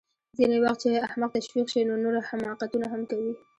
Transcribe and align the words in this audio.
ځینې 0.37 0.57
وخت 0.63 0.79
چې 0.83 1.03
احمق 1.07 1.29
تشویق 1.37 1.67
شي 1.73 1.81
نو 1.89 1.93
نور 2.03 2.15
حماقتونه 2.29 2.85
هم 2.93 3.01
کوي 3.11 3.33